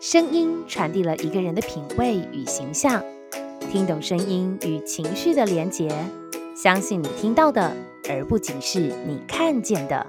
[0.00, 3.04] 声音传递了一个人的品味与形象，
[3.70, 5.90] 听懂声音与情绪的连结，
[6.56, 7.70] 相信你听到的，
[8.08, 10.06] 而不仅是你看见的。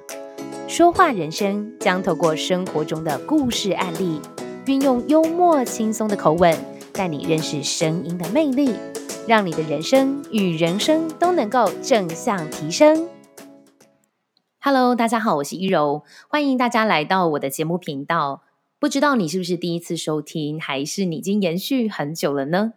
[0.66, 4.22] 说话人生将透过生活中的故事案例，
[4.66, 6.58] 运用幽默轻松的口吻，
[6.94, 8.74] 带你认识声音的魅力，
[9.28, 13.10] 让你的人生与人生都能够正向提升。
[14.62, 18.44] Hello，大家好，我是一柔，欢迎大家来到我的节目频道。
[18.82, 22.74] 不知道你是不是第一次收听，还是你已经延续很久了呢？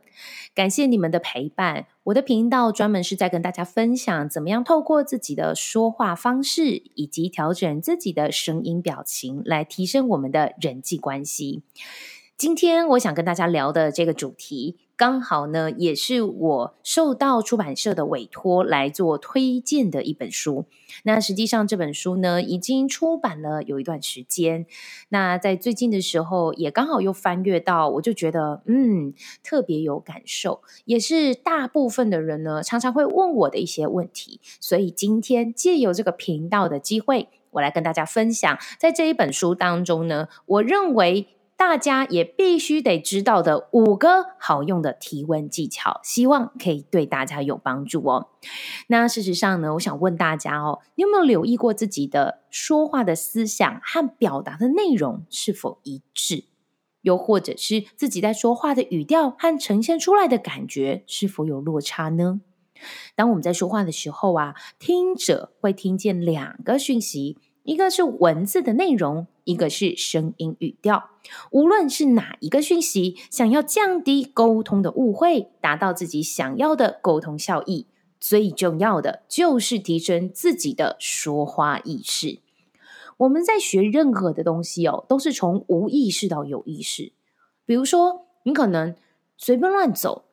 [0.55, 1.87] 感谢你们的陪伴。
[2.03, 11.63] 我的频道专门是在跟大家分享，怎么样透过自己的说话方式，以及调整自己的声音表情，来提升我们的人际关系。
[12.37, 20.67] 今天我想跟大家聊的这个主题，刚好呢，也是我受到出版社的委托来做推荐的一本书。
[21.03, 24.67] 那实际上这本书呢，已经出版了有一段时间。
[25.09, 29.13] 那在最近的时候，也刚好又翻阅到，我就觉得，嗯，
[29.43, 34.41] 特别有感受，也是大部分的人呢，常常会问我的一些问题。
[34.61, 41.27] 所以今天借由这个频道的机会，我来跟大家分享，在这一本书当中呢，我认为。
[41.57, 48.29] 大家也必须得知道的五个好用的提问技巧，希望可以对大家有帮助哦。
[48.89, 56.45] 那事实上呢，我想问大家哦，你有没有留意过自己的说话的思想和表达的内容是否一致？
[57.03, 62.41] 又或者是自己在说话的语调和呈现出来的感觉是否有落差呢？
[63.15, 67.39] 当我们在说话的时候啊，听者会听见两个讯息。
[67.65, 71.11] 一个是文字的内容，一个是声音语调。
[71.51, 77.87] 无论是哪一个讯息，想要降低沟通的误会，达到自己想要的沟通效益，
[78.21, 82.39] 最重要的就是提升自己的说话意识。
[83.17, 87.13] 我们在学任何的东西哦，都是从无意识到有意识。
[87.65, 88.95] 比如说，你可能
[89.39, 90.27] 随便乱走，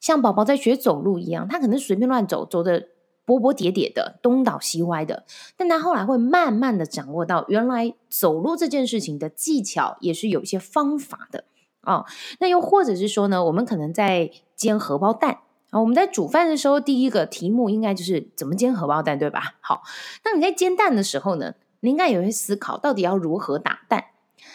[0.00, 2.88] 像宝宝在学走路一样，他可能随便乱走，走的。
[3.24, 5.24] 波波叠叠的，东倒西歪的，
[5.56, 11.44] 但他后来会慢慢的掌握到，原来走路这件事情的技巧也是有一些方法的
[11.82, 12.04] 哦。
[12.40, 15.38] 那又或者是说呢，我们可能在煎荷包蛋
[15.70, 19.54] 啊，我们在煮饭的时候，第一个题目应该就是怎么煎荷包蛋，对吧？
[19.60, 19.82] 好，
[20.24, 24.06] 那你在煎蛋的时候呢，你应该也会思考，到底要如何打蛋。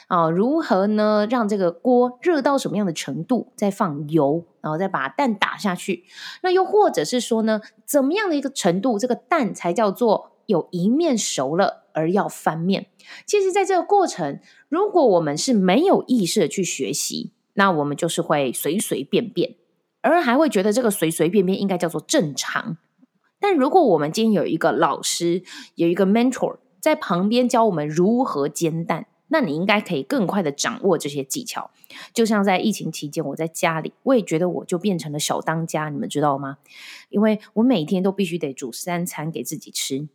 [0.07, 1.27] 啊，如何呢？
[1.29, 3.51] 让这个锅热到什么样的程度？
[3.57, 6.05] 再放油，然后再把蛋打下去。
[6.41, 12.87] 那又或者是说呢，怎么样的一个程度，这个蛋才叫做有一面熟了而要翻面？
[13.25, 19.55] 其实，在这个过程，如果我们是没有意识的去学习，那我们就是会随随便便，
[20.01, 22.77] 而还会觉得这个随随便便应该叫做正常。
[23.41, 25.43] 但如果我们今天有一个老师，
[25.75, 29.07] 有一个 mentor 在旁边教我们如何煎蛋。
[29.29, 31.69] 那你应该可以更快的掌握这些技巧，
[32.13, 36.57] 就像在疫情期间，我在家里，我也觉得我就变成了小当家，你们知道吗？
[37.09, 40.07] 因为我每天都必须得煮三餐给自己吃，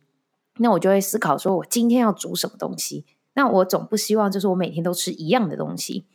[0.57, 3.05] 那我就会思考说，我今天要煮什么东西？
[3.35, 6.05] 那我总不希望就是我每天都吃一样的东西。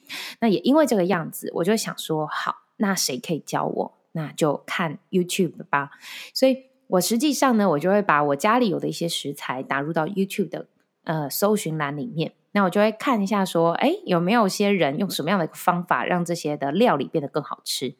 [0.40, 3.94] 那也因为这个样子，我就想说，好，那谁可以教我？
[4.12, 5.90] 那就看 YouTube 吧。
[6.32, 10.66] 所以我实际上呢，我就会把我家里有的一些食材打入到 YouTube 的
[11.04, 12.32] 呃搜寻栏里面。
[12.58, 17.94] 那我就会看一下，说，哎，有没有些人用什么样的方法让这些的料理变得更好吃？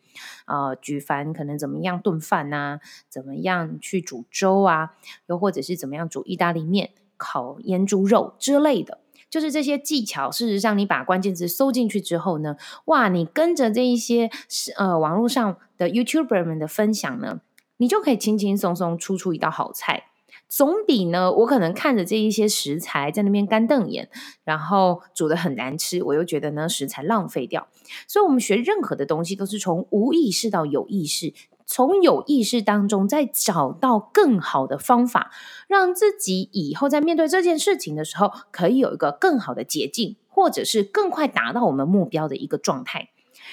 [0.46, 4.96] 呃，举凡可能怎么样炖饭啊，怎么样去煮粥啊，
[5.28, 8.98] 又或者是怎么样煮意大利面、烤腌猪肉之类的，
[9.30, 10.28] 就是这些技巧。
[10.28, 14.28] 事实上，你把关键字搜进去之后呢，哇，你跟着这一些
[14.76, 17.40] 呃网络上的 YouTuber 们的分享呢，
[17.76, 20.06] 你就可以轻轻松松出出一道好菜。
[20.48, 24.08] 总比呢，我可能看着这一些食材在那边干瞪眼，
[24.44, 27.68] 然后煮的很难吃，我又觉得呢食材浪费掉。
[28.06, 31.34] 所以，我们学任何的东西都是从无意识到有意识，
[31.66, 35.30] 从有意识当中再找到更好的方法，
[35.68, 43.10] 让自己以后在面对这件事情的时候，可以有一个更好的捷径，或者是更快达到我们目标的一个状态。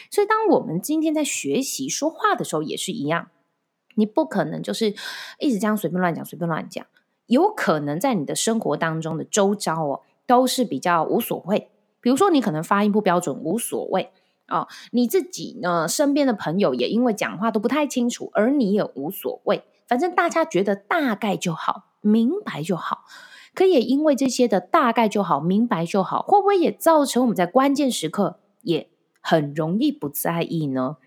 [0.10, 3.28] 所以，当我们今天在学习说话的时候，也是一样。
[3.96, 4.94] 你不可能就是
[5.40, 6.86] 一直这样随便乱讲，随便乱讲。
[7.28, 11.72] 有可能在你的生活当中的周遭哦，都是比较无所谓。
[12.00, 14.12] 比如说，你可能发音不标准，无所谓
[14.48, 14.68] 哦。
[14.92, 19.64] 你自己呢，身边的朋友也因为讲话都不太清楚，而你也无所谓。
[19.88, 23.06] 反正大家觉得大概就好，明白就好。
[23.56, 28.88] 可也因为这些的大概就好，明白就好，会不会也造成我们在关键时刻也
[29.20, 30.98] 很容易不在意呢？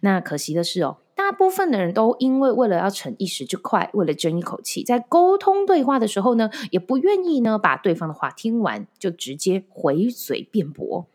[0.00, 0.96] 那可惜的是哦。
[1.18, 11.08] 大部分的人都因为为了要逞一时之快，为了争一口气，在沟通对话的时候呢，也不愿意呢把对方的话听完，就直接回嘴辩驳。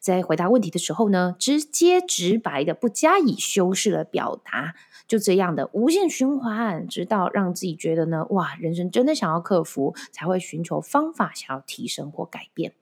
[0.00, 4.74] 在回答问题的时候呢，直接直白的，不加以修饰的表达，
[5.06, 12.72] 就这样的无限循环，直到让自己觉得呢，哇，人生真的想要克服，才会寻求方法，想要提升或改变。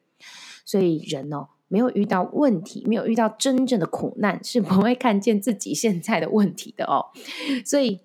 [0.64, 7.06] 所以人哦，没有遇到问题，没有遇到真正的苦难，是不会看见自己现在的问题的哦。
[7.64, 8.00] 所以。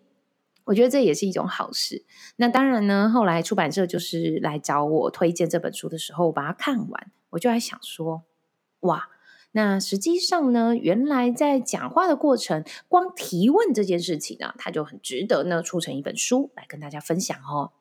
[0.68, 2.04] 我觉得这也是一种好事。
[2.38, 8.24] 那当然呢，后来出版社就是来找我推荐这本书的时候，我把它看完，我就在想说，
[8.80, 9.10] 哇，
[9.52, 17.72] 那实际上呢，原来在讲话的过程，光提问这件事情呢，它就很值得呢，出成一本书来跟大家分享哦。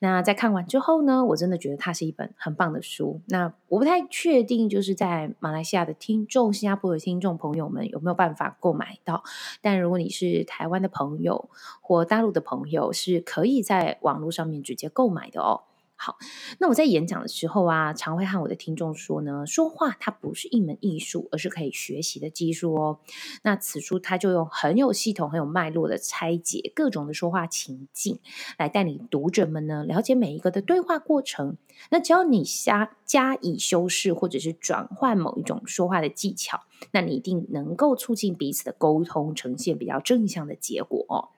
[0.00, 3.20] 那在看完之后呢，我真的觉得它是一本很棒的书。
[3.26, 9.22] 那我不太确定，就是在马来西亚的听众、新加坡的听众朋友们有没有办法购买到。
[9.60, 11.48] 但如果你是台湾的朋友
[11.80, 15.62] 或大陆的朋友，是可以在网络上面直接购买的哦。
[15.96, 16.18] 好，
[16.58, 22.98] 那我在演讲的时候啊，常会和我的听众说呢，说话它不是一门艺术，而是可以学习的技术哦。
[23.42, 28.18] 那此书它就用很有系统、很有脉络的拆解各种的说话情境，
[28.58, 31.56] 来带领读者们呢了解每一个的对话过程。
[31.90, 41.30] 那只要你加加以修饰，或者是转换某一种说话的技巧，那你一定能够促进彼此的沟通，呈现比较正向的结果哦。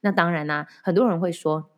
[0.00, 1.68] 那当然啦、很多人会说，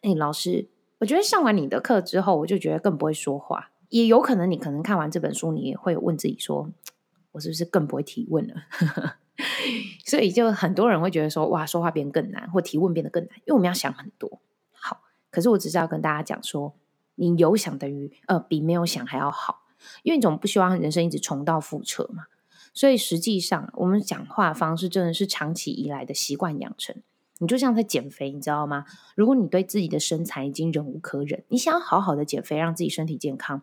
[0.00, 0.70] 哎，老师。
[0.98, 3.70] 我觉得上完你的课之后，我就觉得更不会说话。
[3.88, 6.70] 也有可能你可能看完这本书，你也会问自己说
[7.32, 8.54] ：“我是不是更不会提问了？”
[10.04, 14.40] 所以就很多人会觉得说：“哇，说话变更难，或提问变得更难。”因为我们要想很多。
[14.72, 15.00] 好，
[15.30, 16.74] 可是我只是要跟大家讲说，
[17.14, 19.62] 你有想等于呃比没有想还要好，
[20.02, 22.24] 因为你总不希望人生一直重蹈覆辙嘛。
[22.74, 26.96] 所以实际上，我们讲话方式真的是长期以来的习惯养成。
[27.38, 28.84] 你就像在减肥，你知道吗？
[29.14, 33.62] 如果你对自己的身材已经忍无可忍，你想要好好的减肥，让自己身体健康，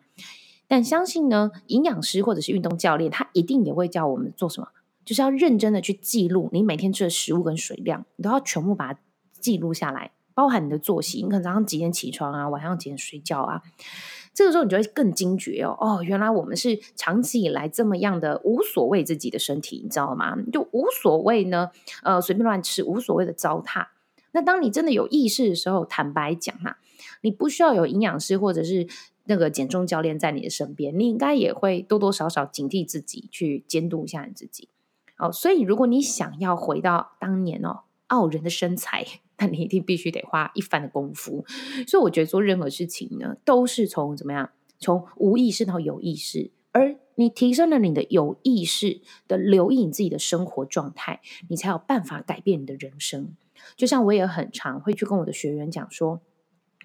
[0.66, 4.68] 但相信呢，营养师或者是运动教练，他一定也会叫我们做什么？
[5.04, 9.00] 就是要认真的去记录你每天吃的食物跟水量，你都要全部把它
[9.38, 13.62] 记录下来，包含你的作息，你可能早上几点起床啊，晚上几点睡觉啊。
[14.36, 20.36] 这个时候你就会更惊觉哦，哦，原来我们是长期以来这么样的无所谓自己的身体，你知道吗？
[20.52, 21.70] 就无所谓呢，
[22.02, 23.86] 呃，随便乱吃，无所谓的糟蹋。
[24.32, 26.76] 那当你真的有意识的时候，坦白讲哈，
[27.22, 28.86] 你不需要有营养师或者是
[29.24, 34.68] 那个减重教练在你的身边，你应该也会多多少少警惕自己，去监督一下你自己。
[35.16, 39.06] 哦，所以如果你想要回到当年哦，傲人的身材。
[39.38, 41.44] 那你一定必须得花一番的功夫，
[41.86, 51.20] 所以我觉得做任何事情呢，都是从怎么样，从无意识到有意识，而你提升了你的有意识的留意你自己的生活状态，
[51.50, 53.36] 你才有办法改变你的人生。
[53.76, 56.22] 就像我也很常会去跟我的学员讲说，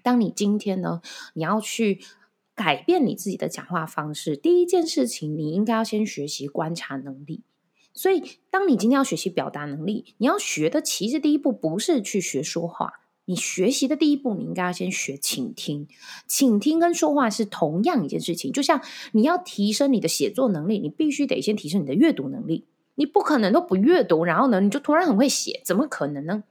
[0.04, 1.02] 当你今天呢，
[1.36, 2.02] 你要去
[2.54, 7.44] 改变你自己的讲话方式，第一件事情，你应该要先学习观察能力。
[7.94, 15.88] 所以，当你今天要学习表达能力，你要学的其实第一步不是去学说话，你学习的第一步，你应该要先学倾听。
[16.26, 22.66] 倾听跟说话是同样一件事情，就像你要提升你的写作能力，你必须得先提升你的阅读能力。
[22.96, 26.44] 你不可能都不阅读，然后呢，你就突然很会写，怎么可能呢？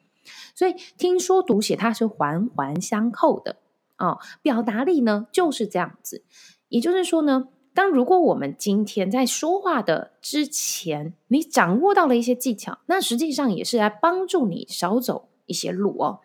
[0.55, 3.57] 所以，听说读写它是环环相扣的
[3.99, 4.19] 哦。
[4.43, 6.23] 表达力呢就是这样子，
[6.69, 7.49] 也就是说呢。
[7.73, 16.21] 当如果我们今天在说话的之前，你掌握到了一些技巧，那实际上也是来帮助你少走一些路哦。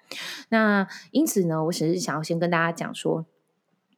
[0.49, 3.25] 那因此呢，我只是想要先跟大家讲说，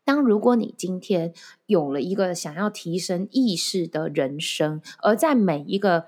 [0.04, 1.34] 当如果你今天
[1.66, 6.08] 有了一个想要提升意识的人生，而在每一个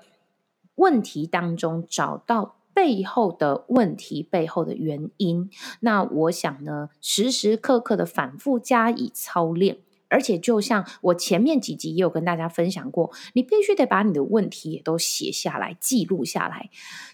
[0.74, 9.78] 问题当中找到背后的问题背后的原因，那我想呢，时时刻刻的反复加以操练。
[10.10, 16.68] 而且，就像我前面几集也有跟大家分享过，你必须得把你的问题也都写下来、记录下来。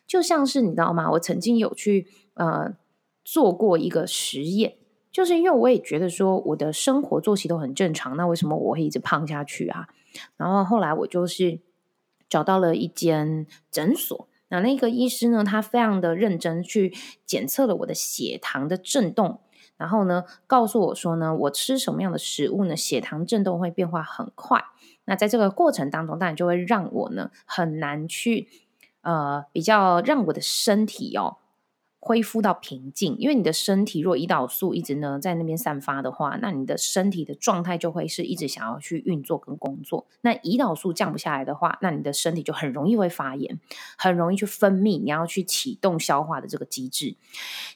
[0.06, 1.10] 就像是你知道吗？
[1.12, 2.74] 我曾经有去呃
[3.22, 4.78] 做过一个实验，
[5.12, 9.88] 就是因为我也觉得说我的生活作息都很正常，那为什么我会一直胖下去啊？
[10.38, 11.60] 然后后来我就是
[12.28, 16.94] 找到了一间诊所，那那个医师呢，他非常的认真去
[17.26, 19.40] 检测了我的血糖的震动。
[19.76, 24.64] 然后呢，告诉我说呢，我吃什么样的食物呢，血糖震动会变化很快。
[25.04, 28.48] 那在这个过程当中，当然就会让我呢很难去
[29.02, 31.36] 呃比较让我的身体哦。
[32.06, 40.06] 恢复到平静，因为你的身体若胰岛素一直呢在那边散发的话，那你的身体的状态就会是一直想要去运作跟工作。
[40.20, 43.58] 那胰岛素降不下来的话，那你的身体就很容易会发炎，
[43.98, 47.16] 很容易去分泌，你要去启动消化的这个机制。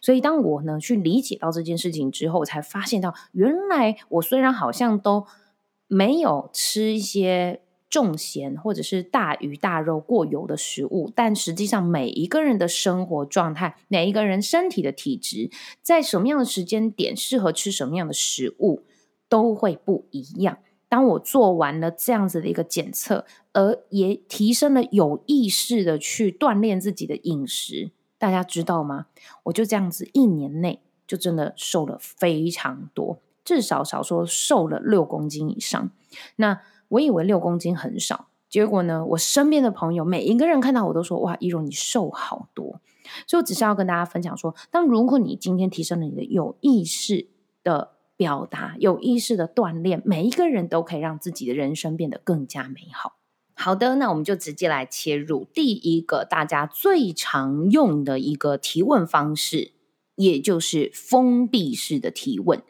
[0.01, 5.27] 所以当我呢去理解到这件事情之后，我才发现到原来我虽然好像都
[5.89, 15.51] 没有吃一些重咸或者是大鱼大肉过油的食物，但实际上每一个人的生活状态，每一个人身体的体质，
[15.83, 18.85] 在什么样的时间点适合吃什么样的食物
[19.29, 20.59] 都会不一样。
[20.89, 29.07] 当我做完了这样子的一个检测，而也提升了有意识的去锻炼自己的饮食，大家知道吗？
[29.45, 35.91] 我就这样子一年内就真的瘦了非常多，至少少说瘦了六公斤以上。
[36.37, 42.81] 那我以为六公斤很少，结果呢，我身边的朋友每一个人看到我都说：“哇，一荣你瘦好多。”
[43.27, 47.27] 所以我只是要跟大家分享说，当如果你今天提升了你的有意识
[47.65, 53.17] 的表达、有意识的锻炼，每一个人都可以让自己的人生变得更加美好。
[53.55, 59.73] 好的，那我们就直接来切入第一个大家最常用的一个提问方式，
[60.17, 62.63] 也就是封闭式的提问。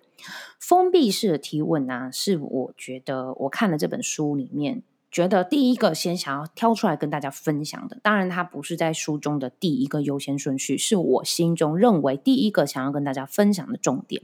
[0.59, 7.99] 封闭式的提问呢、是我觉得我看了这本书里面，觉得第一个先想要挑出来跟大家分享的。
[8.03, 14.23] 当然，它不是在书中的第一个优先顺序，是我心中认为第一个想要跟大家分享的重点。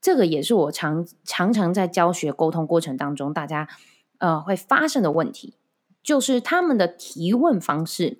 [0.00, 3.68] 这个也是我常常常在教学沟通过程当中，大家
[4.18, 5.54] 呃会发生的问题，
[6.02, 8.18] 就是他们的提问方式，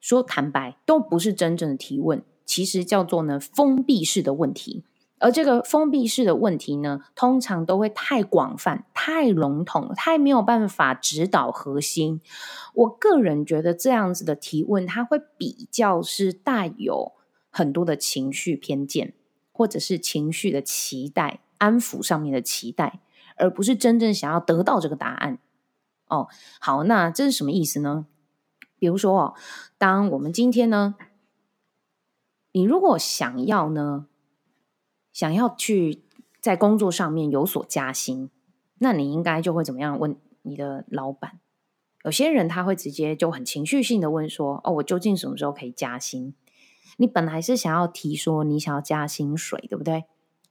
[0.00, 4.84] 说坦白都不是真正的提问，其实叫做呢封闭式的问题。
[5.22, 12.20] 而这个封闭式的问题呢，通常都会太广泛、太笼统、太没有办法指导核心。
[12.74, 17.12] 我个人觉得这样子的提问，它会比较是带有
[17.50, 19.14] 很多的情绪偏见，
[19.52, 22.98] 或者是情绪的期待、安抚上面的期待，
[23.36, 25.38] 而不是真正想要得到这个答案。
[26.08, 26.26] 哦，
[26.60, 28.06] 好，那这是什么意思呢？
[28.80, 29.34] 比如说哦，
[29.78, 30.96] 当我们今天呢，
[32.50, 34.08] 你如果想要呢，
[35.12, 36.02] 想要去
[36.40, 38.30] 在工作上面有所加薪，
[38.78, 41.38] 那你应该就会怎么样问你的老板？
[42.04, 46.34] 有些人他会直接就很情绪性的问说：“哦，我究竟什么时候可以加薪？”
[46.98, 50.04] 你本来是想要提说你想要加薪水，对不对？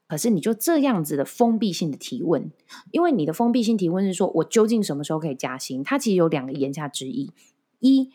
[0.08, 2.51] 可是你就这样子的封闭性的提问，
[2.91, 5.84] 因为你的封闭性提问是说我究竟什么时候可以加薪？
[5.84, 7.32] 它其实有两个言下之意：
[7.80, 8.10] 一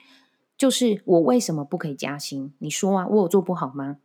[0.59, 2.53] 就是我为什么不可以加薪？
[2.59, 3.99] 你说啊，我有做不好吗？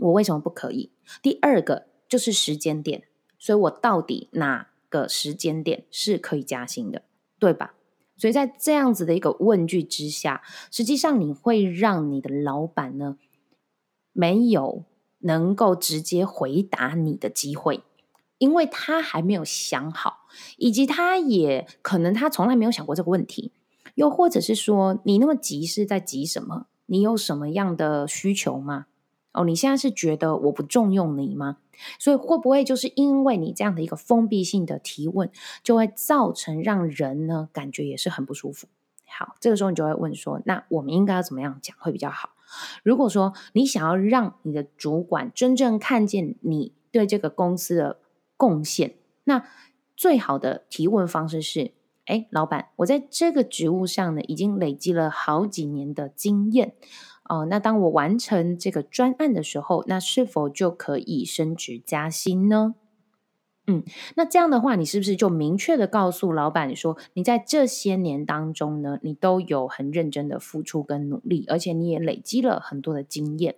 [0.00, 0.90] 我为什么不可以？
[1.22, 3.04] 第二个就是时间点，
[3.38, 7.02] 所以我到底哪个时间点是可以加薪的，
[7.38, 7.74] 对吧？
[8.16, 13.18] 所以在这样子的一个问句之下，实际上你会让你的老板呢，
[14.12, 14.84] 没有
[15.20, 17.82] 能够直接回答你的机会，
[18.38, 23.52] 因为他还没有想好，以及他也可能他从来没有想过这个问题，
[23.96, 26.66] 又或者是说你那么急是在急什么？
[26.86, 28.86] 你有什么样的需求吗？
[29.34, 31.58] 哦，你现在是觉得我不重用你吗？
[31.98, 35.30] 所以会不会就是因为你这样的一个封闭性的提问，
[35.62, 38.68] 就会造成让人呢感觉也是很不舒服？
[39.06, 42.30] 好，这个时候你就会问说，那我们应该要怎么样讲会比较好？
[42.84, 47.98] 如果说你想要让你的主管真正看见你对这个公司的
[48.36, 49.44] 贡献，那
[49.96, 51.72] 最好的提问方式是：
[52.06, 56.74] 哎，老板，我在这个职务上呢，已经累积了好几年的经验。
[57.28, 62.74] 哦，那当我完成这个专案的时候，那是否就可以升职加薪呢？
[63.66, 63.82] 嗯，
[64.14, 73.54] 那这样的话，你是不是就明确的告诉老板说，你在这些年当中呢，你都有很认真的付出跟努力，而且你也累积了很多的经验。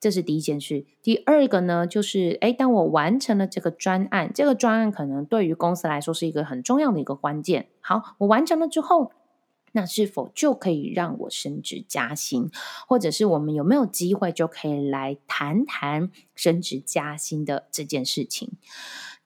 [0.00, 0.84] 这是第一件事。
[1.02, 7.68] 第二个呢，就是，诶，当我完成了这个专案，这个专案可能对于公司来说是一个很重要的一个关键。
[7.80, 9.12] 好，我完成了之后。
[9.76, 12.50] 那是否就可以让我升职加薪，
[12.88, 18.52] 或者是我们有没有机会就可以来谈谈升职加薪的这件事情？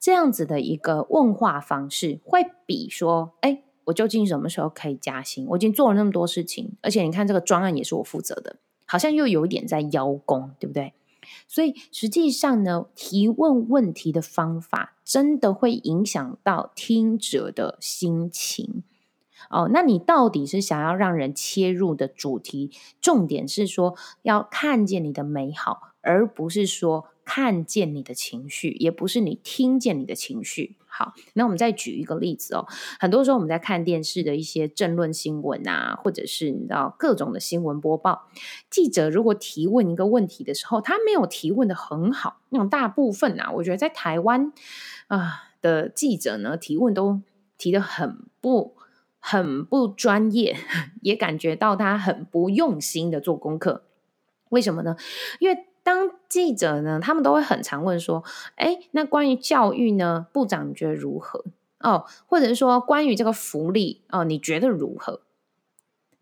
[0.00, 5.46] 这样子的一个问话方式，会比说，哎，我究竟什么时候可以加薪？
[5.50, 10.94] 我已经做了那么多事情，而且你看这个专案也是我负责的，好像又有一点在邀功，对不对？
[11.46, 18.82] 所以实际上呢，提问问题的方法真的会影响到听者的心情。
[19.50, 30.76] 哦，那你到底是想要让人切入的主题，重点是说要看见你的美好，而不是说看见你的情绪，也不是你听见你的情绪。
[30.86, 32.66] 好，那我们再举一个例子哦。
[32.98, 38.28] 很多时候我们在看电视的一些政论新闻啊，或者是你知道各种的新闻播报，
[38.70, 44.52] 记者如果提问一个问题的时候，他没有提问的很好，那种大部分啊，我觉得在台湾
[45.08, 47.20] 啊的记者呢，提问都
[47.58, 48.76] 提得很不。
[49.20, 50.56] 很不专业，
[51.02, 53.84] 也感觉到他很不用心的做功课。
[54.48, 54.96] 为什么呢？
[55.38, 58.24] 因为当记者呢，他们都会很常问说
[58.56, 61.44] ：“诶，那关于教育呢，部长你觉得如何？”
[61.78, 65.22] 哦，或者是说关于这个福利哦，你觉得如何？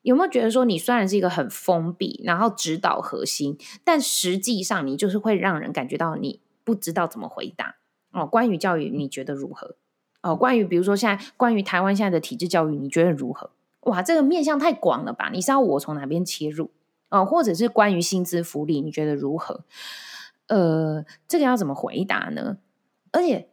[0.03, 7.77] 有没有觉得说你虽然是一个很封闭，然后指导核心，但实际上你就是会让人感觉到你不知道怎么回答
[8.13, 8.25] 哦？
[8.25, 9.75] 关于教育，你觉得如何？
[10.29, 13.51] 哦，关于比如说现在关于台湾现在的体制教育，你觉得如何？
[13.83, 15.31] 哇，这个面向太广了吧？
[15.33, 16.71] 你知道我从哪边切入？
[17.09, 19.65] 哦，或者是关于薪资福利，你觉得如何？
[20.49, 22.59] 呃，这个要怎么回答呢？
[23.13, 23.49] 而且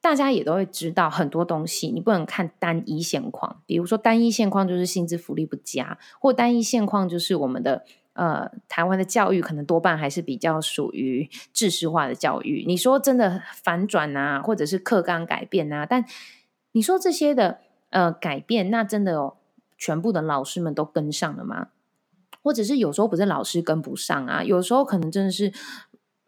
[0.00, 3.62] 大家也都会知道很多东西，你不能看单一现况。
[3.66, 12.64] 比如说单一现况就是薪资福利不佳，或单一现况就是我们的呃台湾的教育可能多半还是比较属于制式化的教育。
[12.66, 16.04] 你说真的反转啊，或者是课纲改变啊，但
[16.72, 17.58] 你说这些的
[17.90, 19.36] 呃改变，那真的哦，
[19.76, 21.68] 全部的老师们都跟上了吗？
[22.42, 25.52] 或者是有时候不是老师跟不上啊，有时候可能真的是。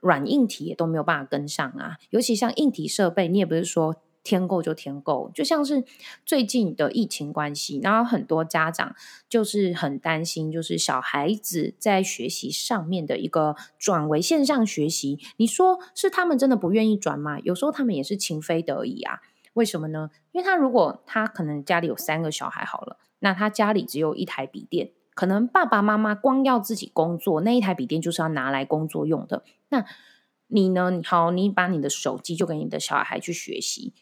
[0.03, 5.85] 软硬体也都没有办法跟上啊，尤其像硬体设备，你也不是说添购就添购，就像是
[6.25, 8.97] 最近的疫情关系，然后很多家长
[9.29, 17.39] 就是很担心，就是小孩子在学习上面的一个转为线上学习，你说是他们真的不愿意转吗？
[17.39, 19.21] 有时候他们也是情非得已啊，
[19.53, 20.11] 为什么呢？
[20.33, 24.91] 因为他如果他可能家里有三个小孩好了，那他家里只有一台笔电。
[25.15, 29.45] 可能爸爸妈妈光要自己工作，那一台笔电就是要拿来工作用的。
[29.71, 29.87] 那
[30.49, 31.01] 你呢？
[31.05, 33.95] 好，你把你的手机就给你的小孩去学习。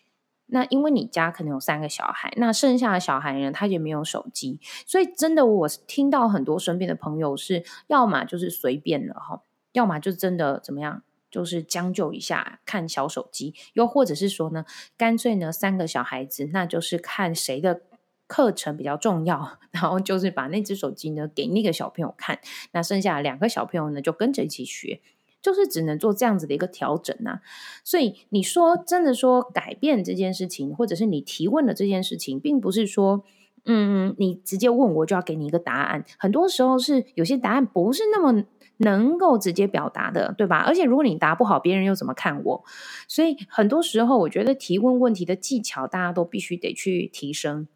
[0.47, 14.65] 那因为你家可能有三个小孩，那剩下的小孩呢，他也没有手机，所以真的，我听到很多身边的朋友是，要么就是随便了哈，要么就真的怎么样，就是将就一下看小手机，又或者是说呢，
[14.97, 17.83] 干脆呢，三个小孩子，那就是看谁的。
[18.27, 22.41] 课程比较重要，然后就是把那只手机呢给那个小朋友看，
[22.73, 25.03] 那剩下两个小朋友呢就跟着一起学，
[25.45, 27.41] 就是只能做这样子的一个调整呐、啊。
[27.85, 33.23] 所以你说真的说改变这件事情，或者是你提问的这件事情，并不是说
[33.67, 38.45] 嗯你直接问我就要给你一个答案，很多时候是有些答案不是那么
[38.79, 40.65] 能够直接表达的，对吧？
[40.67, 42.65] 而且如果你答不好，别人又怎么看我？
[43.07, 47.69] 所以很多时候我觉得提问问题的技巧，大家都必须得去提升。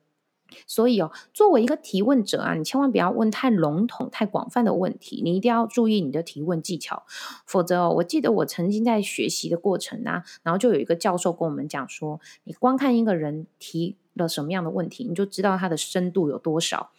[0.66, 7.04] 所以哦，作为一个提问者啊，你千万不要问太笼统、太广泛的问题，你一定要注意你的提问技巧，
[7.44, 16.90] 否则哦，我记得我曾经在学习的过程啊，然后就有一个教授跟我们讲说，你光看一个人提了什么样的问题，你就知道他的深度有多少。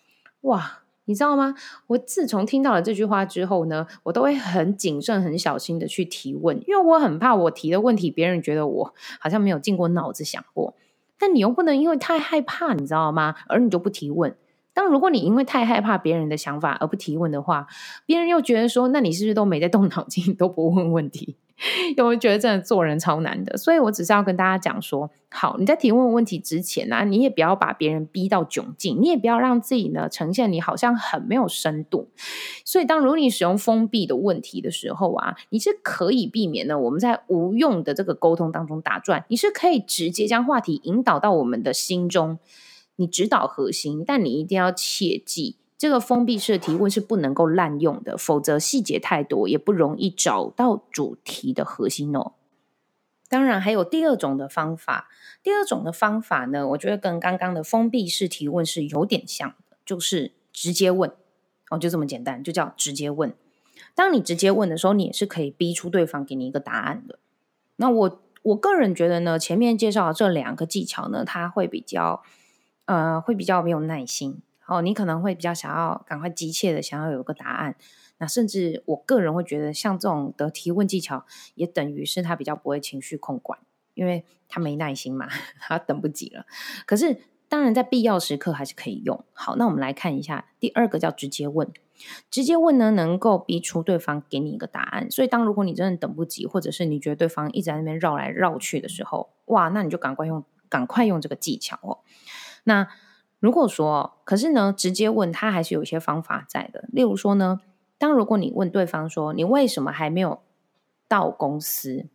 [0.42, 1.56] 哇，你知道吗？
[1.88, 10.76] 我自从听到了这句话之后呢，我都会很谨慎、很小心的去提问，因为我很怕我提的问题，别人觉得我好像没有经过脑子想过。
[11.20, 13.36] 但你又不能因为太害怕，你知道吗？
[13.48, 14.34] 而你就不提问。
[14.74, 17.68] 当如果你因为太害怕别人的想法而不提问的话，
[18.06, 21.36] 别人又觉得说，那你是不是都没在动脑筋，都不问问题？
[21.98, 23.58] 有没有觉得真的做人超难的？
[23.58, 32.08] 所以我只是要跟大家讲说，好，你在提问问题之前呢、你也不要把别人逼到窘境，你也不要让自己呢呈现你好像很没有深度。
[32.64, 42.40] 所以，当如果你使用封闭的问题的时候啊，你是可以避免呢我们在无用的这个沟通当中打转，你是可以直接将话题引导到我们的心中，
[43.00, 45.56] 你指导核心，但你一定要切记。
[45.78, 52.34] 这个封闭式提问是不能够滥用的，否则细节太多，也不容易找到主题的核心哦。
[53.30, 55.08] 当然，还有第二种的方法。
[55.42, 61.10] 第二种的方法呢，我觉得跟刚刚的封闭式提问是有点像的，就是直接问
[61.70, 63.34] 哦，就这么简单，就叫直接问。
[63.96, 67.20] 当你直接问的时候，你也是可以逼出对方给你一个答案的。
[67.78, 72.22] 那我我个人觉得呢，前面介绍的这两个技巧呢，它会比较
[72.90, 74.42] 呃，会比较没有耐心。
[74.66, 77.76] 哦，你可能会比较想要赶快急切的想要有个答案，
[78.18, 81.24] 那甚至我个人会觉得，像这种的提问技巧，
[81.54, 83.60] 也等于是他比较不会情绪控管，
[83.94, 85.28] 因为他没耐心嘛，
[85.62, 86.48] 他等不及了。
[86.88, 89.24] 可是当然在必要时刻还是可以用。
[89.34, 91.72] 好，那我们来看一下第二个叫直接问，
[92.32, 95.10] 直接问呢能够逼出对方给你一个答案。
[95.12, 102.00] 所以当如果你真的等不及，或者是你觉得对方一直在那边绕来绕去的时候，哇，那你就赶快用，赶快用这个技巧哦。
[102.70, 102.88] 那
[103.40, 106.88] 如果说，可是呢，直接问他还是有一些方法在的。
[106.94, 107.62] 例如说呢，
[107.98, 110.44] 当如果你问对方说，你为什么还没有
[111.08, 112.06] 到公司？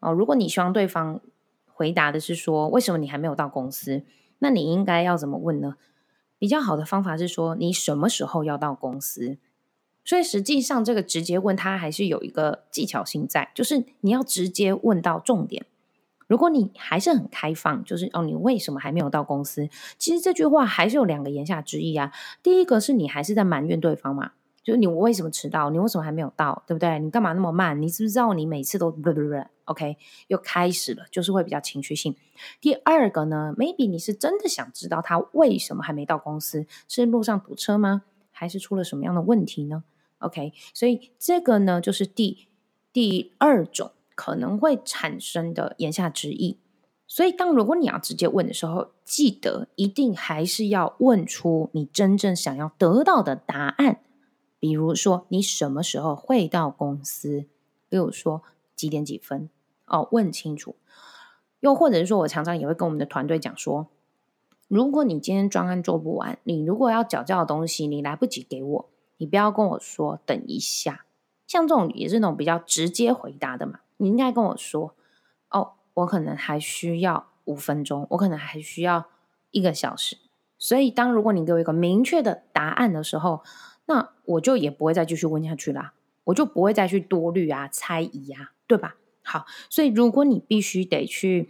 [0.00, 1.20] 哦，如果你希望对方
[1.66, 4.02] 回答的是说，为什么你还没有到公司？
[4.38, 5.76] 那你应该要怎么问呢？
[6.38, 9.36] 比较好的方法是说，你什么时候要到公司？
[10.06, 15.66] 所以实际上，这个直接问他还是有一个技巧性在，就是你要直接问到重点。
[16.26, 19.68] 如果你还是很开放，就是哦，你为什么还没有到公司？
[19.98, 22.12] 其实这句话还是有两个言下之意啊。
[22.42, 24.32] 第一个是你还是在埋怨对方嘛，
[24.62, 25.70] 就是你为什么迟到？
[25.70, 26.62] 你为什么还没有到？
[26.66, 26.98] 对不对？
[26.98, 27.80] 你干嘛那么慢？
[27.80, 29.96] 你知不知道你每次都不不不？OK，
[30.28, 32.14] 又开始了，就是会比较情绪性。
[32.60, 36.66] 第二个呢，maybe 你是真的想知道他为什么还没到公司？
[36.88, 38.02] 是路上堵车吗？
[38.30, 39.84] 还是出了什么样的问题呢
[40.18, 42.48] ？OK，所以这个呢，就是第
[42.92, 46.58] 第二种可能会产生的言下之意。
[47.06, 54.00] 所以，当如果你要直接问的时候，记得一定还是要问出你真正想要得到的答案。
[54.58, 57.44] 比如说，你什么时候会到公司？
[57.90, 58.42] 比如说
[58.74, 59.50] 几点几分？
[59.86, 60.76] 哦，问清楚。
[61.60, 63.88] 又或者是说，我常常也会跟我们的团队讲说，
[64.66, 71.04] 如果你今天专案做不完，你如果要缴交的东西，你来不及给我，你不要跟我说等一下。
[71.46, 74.94] 像这种也是那种比较直接回答的嘛，你应该跟我说，
[75.50, 79.06] 哦，我可能还需要五分钟，我可能还需要
[79.50, 80.18] 一个小时。
[80.58, 83.42] 所以，当如果你给我一个明确的答案的时候，
[83.86, 85.92] 那我就也不会再继续问下去啦，
[86.24, 88.96] 我就不会再去多虑啊、猜疑啊，对吧？
[89.22, 91.48] 好，所以如果你必须得去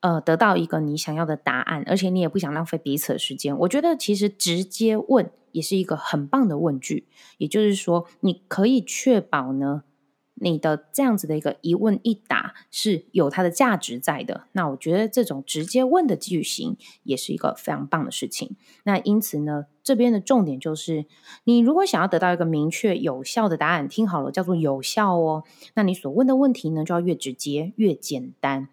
[0.00, 9.84] 呃得到一个你想要的答案，而且你也不想浪费彼此的时间，我觉得其实直接问也是一个很棒的问句，也就是说，你可以确保呢。
[10.44, 18.56] 你的这样子的一个一问一答是有它的价值在的，那我觉得这种直接问的句型也是一个非常棒的事情。
[18.82, 21.06] 那因此呢，这边的重点就是，
[21.44, 25.44] 你如果想要得到一个明确有效的答案，听好了，叫做有效哦。
[25.74, 28.68] 那你所问的问题呢，就要越直接越简单，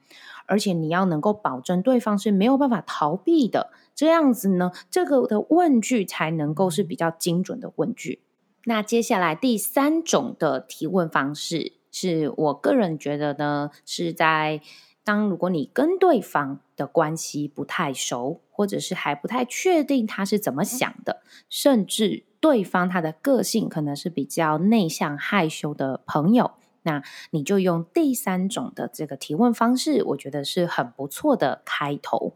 [0.48, 8.24] 而且你要能够保证对方是没有办法逃避的，这样子呢，这个的问句才能够是比较精准的问句。
[8.66, 14.62] 那接下来第三种的提问方式，是我个人觉得呢，是在
[15.04, 26.52] 当如果你跟对方的关系不太熟，或者是还不太确定他是怎么想的，甚至对方他的个性可能是比较内向害羞的朋友，
[26.84, 32.34] 那你就用第三种的这个提问方式，我觉得是很不错的开头。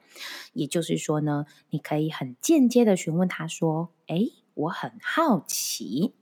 [0.53, 6.13] 也就是说呢，你可以很间接的询问他说：“诶，我很好奇。”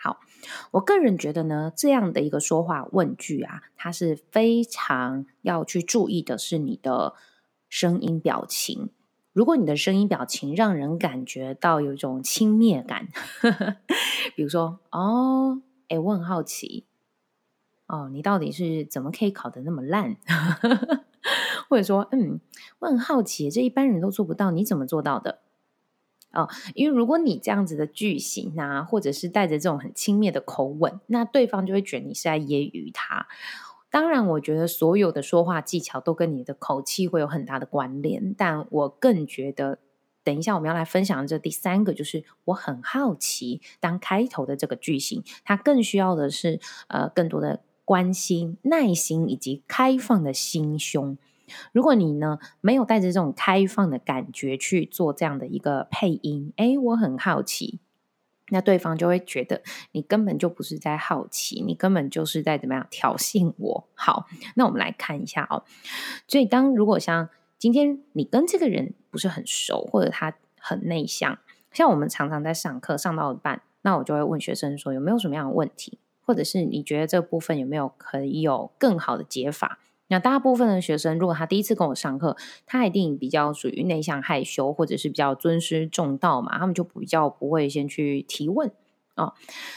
[0.00, 0.20] 好，
[0.70, 7.14] 我个人觉得呢，这样的一个说话问句啊，它是非常要去注意的，是你的
[7.68, 8.90] 声音表情。
[9.32, 13.08] 如果你的声音表情让人感觉到有一种轻蔑感，
[13.40, 13.76] 呵呵，
[14.36, 16.86] 比如说哦，诶，我很好奇，
[17.86, 20.16] 哦，你到底是怎么可以考的那么烂？
[20.26, 21.04] 呵呵，
[21.68, 22.40] 或者说，嗯，
[22.78, 25.40] 我很好奇，这一般人都做不到，你怎么做到的？
[26.32, 33.26] 哦，因为如果你这样子的句型啊，或者是带着这种很轻蔑的口吻，那对方就会觉得你是在揶揄他。
[33.90, 39.78] 当然，我觉得所有的说话技巧都跟你的口气会有很大的关联，但我更觉得，
[40.22, 51.16] 等一下我们要来分享的这第三个，就是我很好奇，当开头的这个句型，它更需要的是呃更多的关心、耐心以及开放的心胸。
[51.72, 57.80] 如果你呢没有带着这种开放的感觉去做这样的一个配音，诶，我很好奇，
[58.50, 63.88] 那对方就会觉得你根本就不是在好奇，你根本就是在怎么样挑衅我。
[63.94, 65.64] 好，那我们来看一下哦。
[66.26, 71.38] 所以当如果像今天你跟这个人不是很熟，或者他很内向，
[71.72, 79.78] 像我们常常在上课上到一半，那我就会问学生说有没有什么样的问题，或者是你觉得这部分有没有可以有更好的解法？
[80.08, 88.70] 那大部分的学生，如果他第一次跟我上课，他一定比较属于内向害羞，或者是比较尊师重道嘛，他们就比较不会先去提问
[89.16, 89.34] 哦。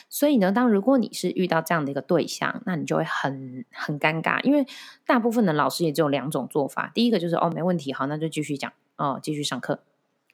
[0.09, 4.65] 所以呢，当如果你是遇到这样的一个对象，那你就会很很尴尬，因为
[5.05, 6.91] 大部分的老师也只有两种做法。
[6.95, 9.83] 第一个就是哦，没问题，好，那就继续讲哦，继续上课，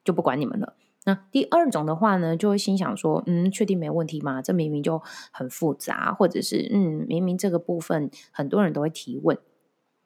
[0.03, 0.75] 就不管你们了。
[1.05, 4.41] 那第二种的话呢，就会心想说，嗯，确定没问题吗？
[4.41, 9.37] 这明明就很复杂，或者是嗯，明明这个部分很多人都会提问。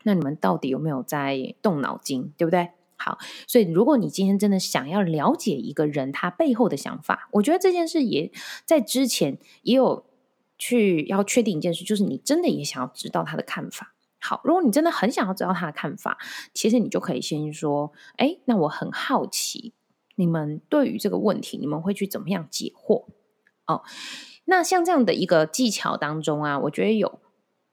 [0.04, 2.70] 那你们到底有没有在动脑筋，对不对？
[2.98, 8.32] 好，所以如果你今天真的想要了解一个人他背后的想法，我觉得这件事也
[8.64, 10.06] 在之前也有
[10.60, 13.96] 去要确定一件事，就是你真的也想要知道他的看法。
[14.20, 16.20] 好，如果你真的很想要知道他的看法，
[16.54, 19.74] 其实你就可以先说：哎，那我很好奇，
[20.16, 23.06] 你们对于这个问题，你们会去怎么样解惑？
[23.66, 23.82] 哦，
[24.46, 27.20] 那像这样的一个技巧当中啊，我觉得有。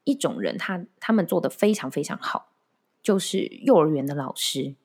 [0.09, 2.49] 一种人他，他们做得非常非常好，
[3.03, 4.75] 就是幼儿园的老师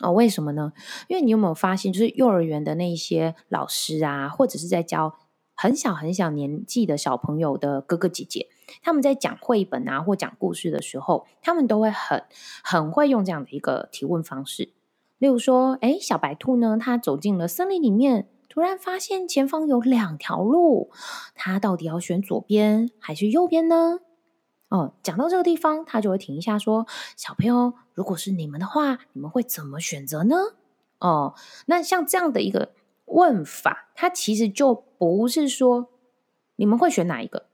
[0.00, 0.12] 哦。
[0.12, 0.74] 为什么呢？
[1.08, 5.18] 因为你有没有发现，就是幼儿园的那些老师啊，或者是在教
[5.54, 8.48] 很小很小年纪的小朋友的哥哥姐姐，
[8.82, 12.22] 他们在讲绘本啊或讲故事的时候，他们都会很
[12.62, 14.72] 很会用这样的一个提问方式。
[15.18, 20.90] 例如说，诶，小白兔呢，它走进了森林里面，突然发现前方有两条路，
[21.34, 24.00] 他到底要选左边还是右边呢？
[24.70, 30.36] 哦，讲到这个地方，他就会停一下，说：“小朋友，如果是你们的话，你们会怎么选择呢？”
[31.00, 31.34] 哦，
[31.66, 32.72] 那像这样的一个
[33.06, 35.88] 问法，它其实就不是说
[36.56, 37.46] 你们会选哪一个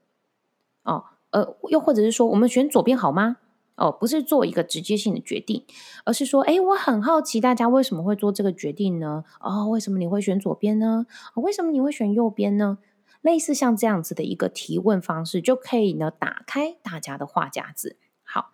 [0.83, 3.37] 哦，呃，又或者是说我们选左边好吗？
[3.77, 5.63] 哦，不是做一个直接性的决定，
[6.03, 9.23] 而是说，诶，我很好奇大家为什么会做这个决定呢？
[9.39, 11.05] 哦，为什么你会选左边呢？
[11.35, 12.79] 哦，为什么你会选右边呢？
[13.21, 17.97] 类似像这样子的一个提问方式，就可以呢打开大家的话匣子。
[18.23, 18.51] 好，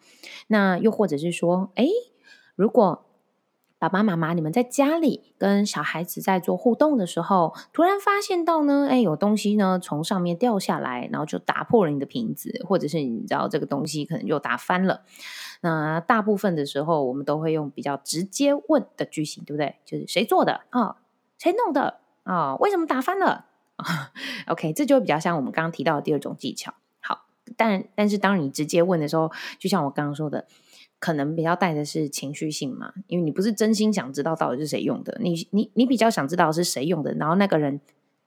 [0.48, 1.90] 那又或者是说，诶，
[2.56, 3.06] 如果
[3.80, 15.02] 爸爸妈妈，你们在家里跟小孩子在做互动的时候，突然发现到呢，哎，有东西呢从上面掉下来，然后就打破了你的瓶子，或者是你知道这个东西可能就打翻了。
[15.60, 19.76] 那大部分的时候，我们都会用比较直接问的句型，对不对？
[19.84, 20.98] 就是谁做的啊？
[21.38, 22.56] 谁弄的啊？
[22.56, 23.48] 为什么打翻了
[24.48, 26.74] OK，这就比较像我们刚刚提到的第二种技巧。
[27.00, 27.26] 好，
[27.58, 30.48] 但但是当你直接问的时候，就像我刚刚说的。
[31.00, 37.82] 可能比较带的是情绪性嘛，因为你不是真心想知道到底是谁用的，你你你比较想知道是谁用的，然后那个人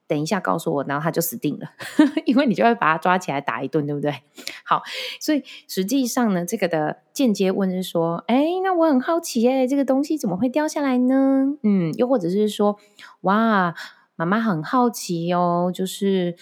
[0.06, 1.70] 等一下告诉我，然后他就死定了，
[2.26, 4.12] 因为你就会把他抓起来打一顿，对不对？
[4.62, 4.82] 好，
[5.18, 11.56] 所以实际上呢，这个的间接问是说，哎，那我很好奇，哎，这个东西怎么会掉下来呢？
[11.62, 12.78] 嗯，又或者是说，
[13.22, 13.74] 哇，
[14.16, 16.36] 妈妈很好奇哦，就是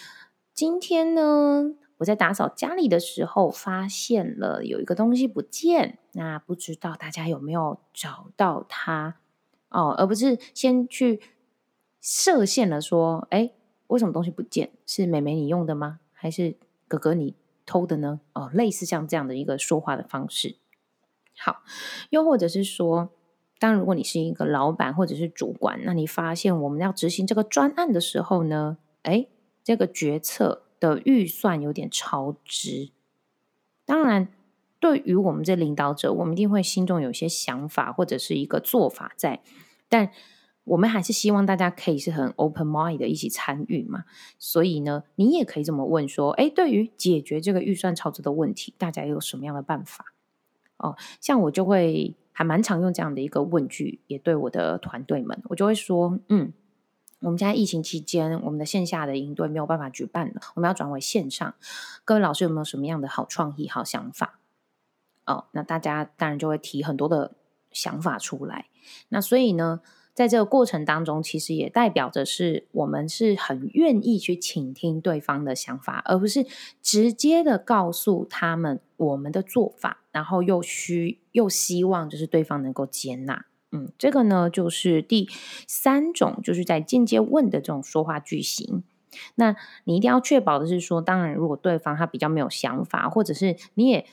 [0.54, 1.74] 今天呢。
[1.98, 9.16] 我在打扫家里的时候，发现了有一个东西不见，那不知道大家有没有找到它
[9.68, 9.94] 哦？
[9.96, 11.22] 而不是先去
[12.00, 13.52] 设限了，说，哎，
[13.86, 14.72] 为什么东西不见？
[14.84, 16.00] 是妹妹你用的吗？
[16.12, 16.56] 还是
[16.88, 18.20] 哥哥你偷的呢？
[18.32, 20.56] 哦，类似像这样的一个说话的方式。
[21.38, 21.62] 好，
[22.10, 23.10] 又或者是说，
[23.64, 29.26] 当如果你是一个老板或者是主管，那你发现我们要执行这个专案的时候呢，哎，
[29.62, 30.60] 这个决策。
[30.80, 32.90] 的预算有点超支，
[33.86, 34.28] 当然，
[34.78, 39.40] 对于我们这领导者，我们一定会心中有些想法或者是一个做法在，
[39.88, 40.10] 但
[40.64, 44.04] 我们还是希望大家可以是很 open mind 的一起参与嘛。
[44.38, 50.12] 所以呢，你也可以这么问说：哎，对于解决这个预算超支的问题，大家有什么样的办法？
[50.76, 56.52] 哦，像我就会还蛮常用这样的一个问句，也对我的团队们，我就会说：嗯。
[57.20, 61.54] 我们现在疫情期间，我们的线下的营队没有办法举办了，我们要转为线上。
[62.04, 64.40] 各位老师有没有什么样的好创意、好想法？
[65.24, 67.32] 哦，那大家当然就会提很多的
[67.72, 68.66] 想法出来。
[69.08, 69.80] 那所以呢，
[70.14, 76.46] 在这个过程当中，其实也代表着是我们是很愿意去倾听对方的想法，而不是
[76.80, 83.44] 直接的告诉他们我们的做法，然后又需又希望就是对方能够接纳。
[83.72, 85.28] 嗯，这个呢，就是第
[85.66, 88.84] 三种，就是在间接问的这种说话句型。
[89.34, 94.06] 那你一定要确保的是说，当然，如果对方他比较没有想法，或者是你也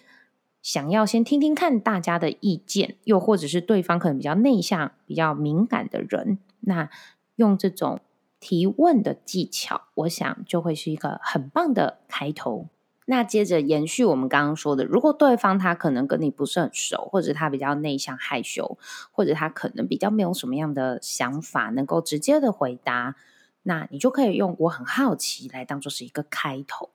[0.62, 6.89] 想要先听听看大家的意见，又或者是对方可能比较内向、比较敏感的人，那
[7.36, 8.00] 用这种
[8.39, 12.67] 提问的技巧，我想就会是一个很棒的开头。
[13.06, 18.78] 那接着延续我们刚刚说的，如果对方他可能跟你不是很熟，或者他比较内向害羞，
[19.12, 23.15] 或者他可能比较没有什么样的想法能够直接的回答，
[23.63, 26.91] 那你就可以用“我很好奇”来当做是一个开头。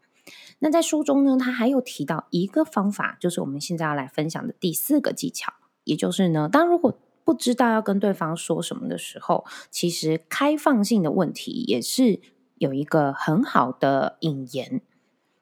[0.59, 5.53] 那在书中呢，他还有提到一个方法，就是我们现在要来分享的第四个技巧，
[5.85, 12.21] 也就是呢，当如果不知道要跟对方说什么的时候，其实开放性的问题也是
[12.57, 14.81] 有一个很好的引言。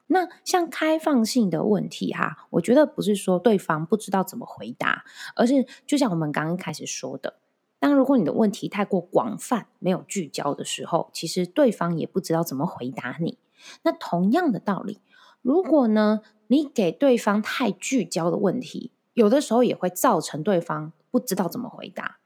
[0.07, 5.03] 那像开放性的问题哈，我觉得不是说对方不知道怎么回答，
[5.35, 7.39] 而是就像我们刚刚开始说的，
[7.79, 13.39] 当如果你的问题太过广泛、没有聚焦的时候，其实对方也不知道怎么回答你。
[13.83, 14.99] 那同样的道理，
[15.41, 22.19] 如果呢，你给对方太聚焦的问题，有的时候也会造成对方不知道怎么回答。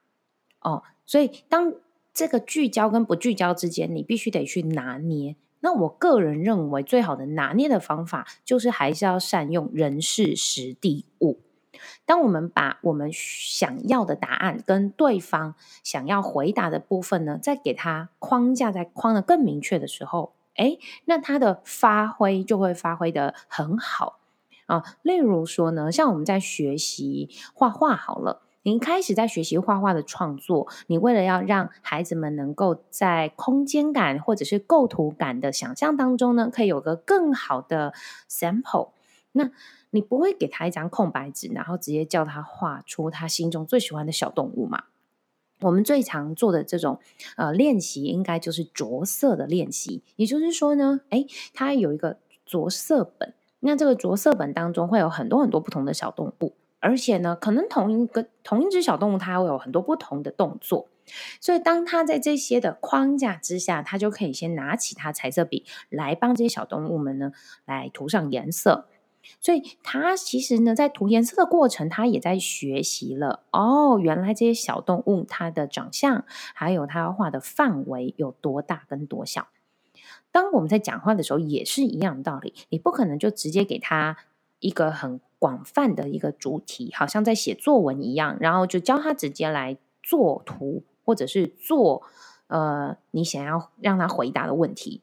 [0.61, 1.73] 哦，所以当
[2.13, 5.35] 这个聚焦跟不聚焦之间，你必须得去拿捏。
[5.61, 11.39] 那我个人认为，最好的拿捏的方法，就是还是要善用人事时地物。
[12.05, 24.19] 当我们把我们想要的答案跟对方想要回答的部分呢，再给他框架，再框得更明确的时候，诶，那他的发挥就会发挥的很好
[24.67, 24.83] 啊。
[25.01, 28.43] 例如说呢，像我们在学习画画好了。
[28.63, 37.93] 你一开始在学习画画的创作，你为了要让孩子们能够在空间感或者是构图感的想象当中呢，可以有个更好的
[38.29, 38.89] sample。
[39.31, 39.49] 那
[39.91, 44.83] 你不会给他一张空白纸，然后直接叫他画出他心中最喜欢的小动物嘛？
[45.61, 46.99] 我们最常做的这种
[47.35, 50.03] 呃练习，应该就是着色的练习。
[50.15, 60.87] 也就是说呢，诶，它有一个着色本，那这个着色本当中会有很多很多不同的小动物，而且呢，可能同一个同一只小动物，它会有很多不同的动作。
[61.41, 67.31] 所以，当它在这些的框架之下，它就可以先拿起它彩色笔来帮这些小动物们呢
[67.65, 68.85] 来涂上颜色。
[69.39, 73.43] 所以他其实呢，在涂颜色的过程，他也在学习了。
[73.51, 79.47] 哦，原来这些小动物它的长相，还有它画的范围有多大跟多小。
[80.31, 82.53] 当我们在讲话的时候，也是一样道理。
[82.69, 84.17] 你不可能就直接给他
[84.59, 92.03] 一个很广泛的一个主题，好像在写作文一样，然后就教他直接来做图，或者是做
[92.47, 95.01] 呃你想要让他回答的问题。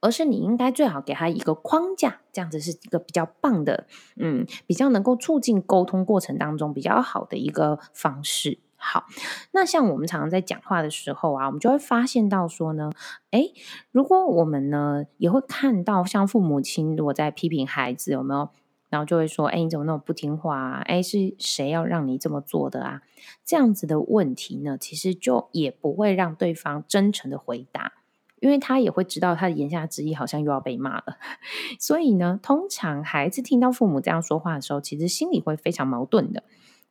[0.00, 8.58] 而是你应该最好给他一个框架，这样子是一个比较棒的，嗯，比较能够促进沟通过程当中比较好的一个方式。
[8.80, 9.06] 好，
[9.50, 12.92] 那像我们常常在讲话的时候啊，我们就会发现到说呢，
[13.32, 13.52] 诶，
[13.90, 18.48] 如果我们呢也会看到像父母亲如果在批评孩子有没有，
[18.88, 20.82] 然后就会说，诶，你怎么那么不听话啊？
[20.82, 23.02] 诶，是谁要让你这么做的啊？
[23.44, 27.94] 这样子的问题呢，其实就也不会让对方真诚的回答。
[28.40, 31.18] 因为他也会知道他的言下之意好像又要被骂了，
[31.78, 36.42] 所以呢，通常孩子听到父母这样说话的时候，其实心里会非常矛盾的，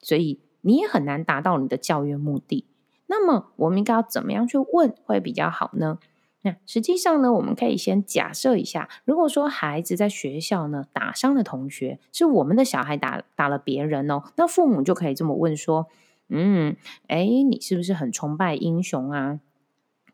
[0.01, 2.65] 所以你也很难达到你的教育目的。
[3.07, 5.99] 那么，我们应该要怎么样去问会比较好呢？
[6.41, 15.87] 那实际上呢，我们可以先假设一下，如果说孩子在学校呢打伤了同学，是我们的小孩打打了别人哦，那父母就可以这么问说
[16.29, 16.75] ：“嗯，
[17.07, 19.39] 哎，你是不是很崇拜英雄啊？”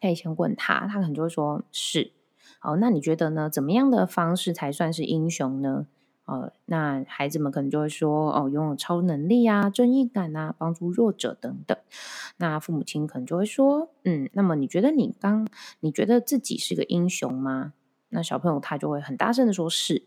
[0.04, 2.12] 可以先问他，他可能就会说是。
[2.62, 3.50] 哦，那你觉得呢？
[3.50, 5.86] 怎么样的方式才算是英雄呢？
[6.26, 11.78] 呃，那孩子们可能就会说，哦，拥有超能力啊，正义感啊，帮助弱者等等。
[12.38, 15.46] 那父母亲可能就会说，嗯，那么你觉得你刚，
[15.82, 17.74] 你觉得自己是个英雄吗？
[18.10, 20.04] 那小朋友他就会很大声的说是。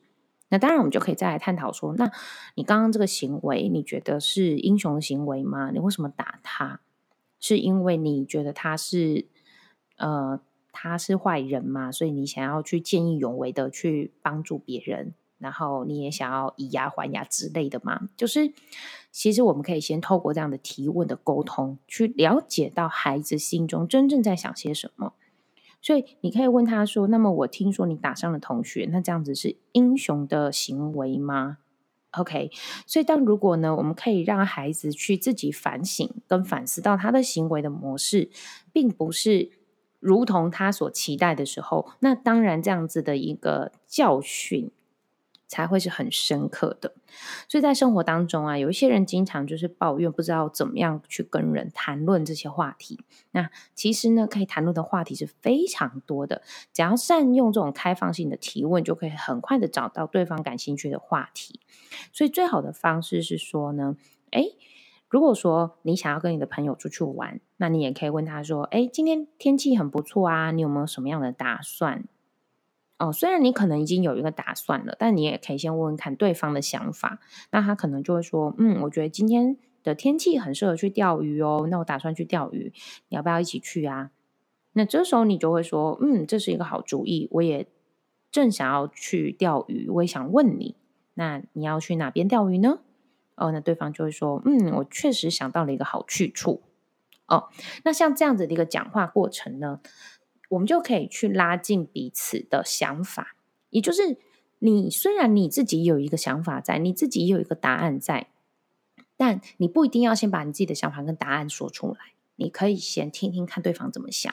[0.49, 2.11] 那当然，我们就可以再来探讨说，那
[2.55, 5.71] 你刚刚这个行为，你觉得是英雄的行为吗？
[5.73, 6.81] 你为什么打他？
[7.39, 9.27] 是因为你觉得他是？
[9.97, 10.41] 呃，
[10.73, 18.09] 他是坏人嘛，所以你想要去见义勇为的去帮助别人，然后你也想要以牙还牙之类的嘛。
[18.17, 18.53] 就是
[19.11, 25.15] 其实我们可以先透过这样的提问的沟通，去了解到孩子心中真正在想些什么。
[25.81, 31.59] 所以你可以问他说：“那么我听说你打伤了同学，那这样子是英雄的行为吗
[32.11, 32.51] ？”OK，
[32.87, 38.31] 所以当如果呢，我们可以让孩子去自己反省跟反思到他的行为的模式，
[38.73, 39.53] 并不是。
[40.07, 44.71] 如同他所期待的时候，那当然这样子的一个教训
[45.49, 46.95] 才会是很深刻的。
[47.49, 53.01] 所以在生活当中啊，有一些人经常就是抱怨，不知道怎么样去跟人谈论这些话题。
[53.33, 56.43] 那其实呢，可以谈论的话题是非常多的，
[56.73, 61.59] 只要善用这种开放性的提问，就可以很快的找到对方感兴趣的话题。
[62.13, 63.97] 所以最好的方式是说呢，
[64.31, 64.57] 诶。
[65.17, 72.05] 如果说你想要跟你的朋友出去玩，那你也可以问他说：“哎，今天天气很不错啊，你有没有什么样的打算？”
[73.01, 77.19] 哦，虽然你可能已经有一个打算了，但你也可以先问问看对方的想法。
[77.51, 82.71] 那他可能就会说：“嗯，我觉得今天的天气很适合去钓鱼哦，那我打算去钓鱼，
[83.09, 84.11] 你要不要一起去啊？”
[84.75, 87.67] 那这时候你就会说：“嗯，这是一个好主意，我也
[88.31, 90.77] 正想要去钓鱼，我也想问你，
[91.15, 92.81] 那你要去哪边钓鱼呢？”
[93.37, 96.63] 哦，那对方就会说：“嗯，我确实想到了一个好去处。”
[97.29, 97.49] 哦，
[97.85, 99.81] 那像这样子的一个讲话过程呢，
[100.49, 103.35] 我们就可以去拉近彼此的想法。
[103.71, 104.17] 也就是，
[104.61, 108.29] 你虽然你自己有一个想法在，你自己有一个答案在，
[109.17, 111.99] 但你不一定要先把你自己的想法跟答案说出来。
[112.37, 114.33] 你可以先听听看对方怎么想。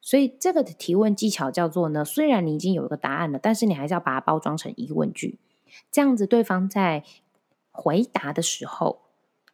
[0.00, 5.38] 所以，这个的提问技巧叫做呢，虽然你已经有一个答案了，但是你还是要把它包装成疑问句，
[5.90, 7.02] 这样子对方在。
[7.72, 9.00] 回答的时候，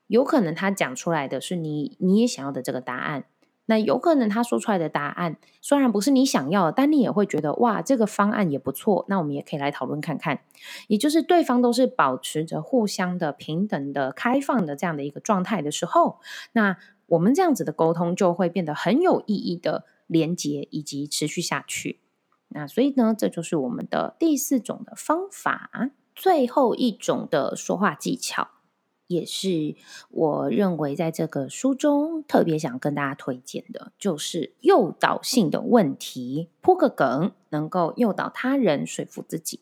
[0.08, 3.24] 有可能他讲出来的是你你也想要的这个答案，
[3.66, 10.40] 那有可能他说出来的答案虽然不是你想要的，但你也会觉得哇，这个方案也不错，那我们也可以来讨论看看。
[10.88, 16.18] 也就是对方都是保持着互相的平等的开放的这样的一个状态的时候，
[16.52, 22.00] 那我们这样子的沟通就会变得很有意义的连接以及持续下去。
[22.48, 25.90] 那所以呢，这就是我们的第四种的方法。
[26.18, 28.48] 最后一种的说话技巧，
[29.06, 29.76] 也是
[30.10, 39.60] 我认为在这个书中特别想跟大家推荐的，就是诱导性的问题，铺个梗，能够诱导他人说服自己。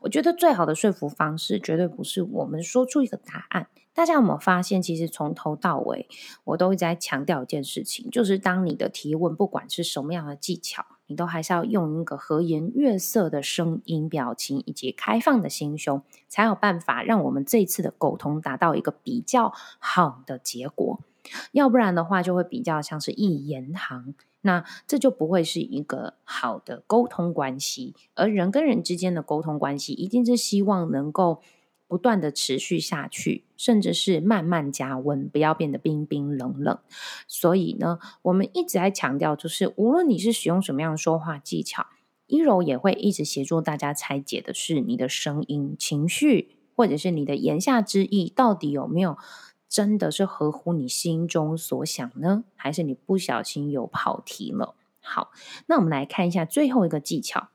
[0.00, 6.08] 我觉得最好的说服方式，绝对不是我们说出一个答案，大家有没有发现，其实从头到尾，
[6.44, 21.00] 我都一直在强调一件事情，就是当你的提问不管是什么样的技巧，你都还是要用一个和颜悦色的声音、表情以及开放的心胸，才有办法让我们这次的沟通达到一个比较好的结果。
[21.52, 27.94] 要不然的话，就会比较像是一言堂，那这就不会是一个好的沟通关系。
[28.14, 31.42] 而人跟人之间的沟通关系，一定是希望能够。
[31.92, 36.78] 不断的持续下去，甚至是慢慢加温，不要变得冰冰冷冷。
[37.28, 41.88] 所以呢，我们一直在强调，就是无论你是使用什么样的说话技巧，
[42.26, 49.18] 一柔也会一直协助大家拆解的是你的声音、情绪，或者是你的言下之意，到底有没有
[49.68, 52.44] 真的是合乎你心中所想呢？
[52.56, 54.74] 还是你不小心有跑题了？
[55.02, 55.30] 好，
[55.66, 57.50] 那我们来看一下最后一个技巧。